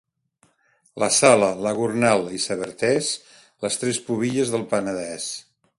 [1.03, 3.13] La Sala, la Gornal i Sabartés,
[3.67, 5.31] les tres pubilles del Penedès.